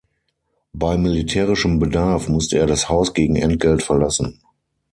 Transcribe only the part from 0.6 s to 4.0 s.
Bei militärischem Bedarf musste er das Haus gegen Entgelt